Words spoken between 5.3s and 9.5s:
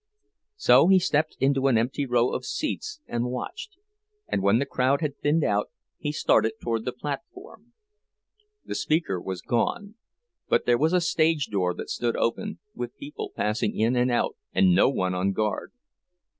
out, he started toward the platform. The speaker was